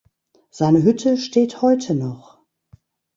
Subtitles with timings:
[0.49, 2.39] Seine Hütte steht heute noch.